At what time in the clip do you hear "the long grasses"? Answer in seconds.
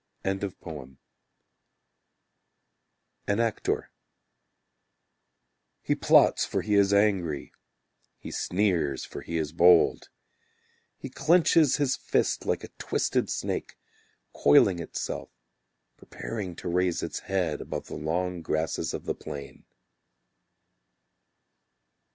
17.85-18.95